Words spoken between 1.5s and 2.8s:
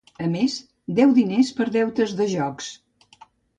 per deutes de jocs.